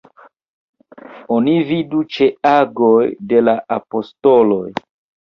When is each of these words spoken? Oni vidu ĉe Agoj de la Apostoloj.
Oni 1.35 1.53
vidu 1.69 2.03
ĉe 2.17 2.31
Agoj 2.55 3.07
de 3.31 3.47
la 3.49 3.57
Apostoloj. 3.81 4.69